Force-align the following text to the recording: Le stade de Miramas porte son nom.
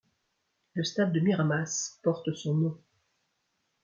Le 0.73 0.83
stade 0.83 1.13
de 1.13 1.19
Miramas 1.19 1.99
porte 2.01 2.33
son 2.33 2.55
nom. 2.55 2.81